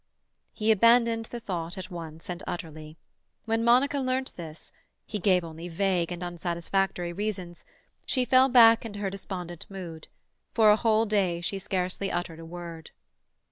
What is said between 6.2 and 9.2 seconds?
unsatisfactory reasons—she fell back into her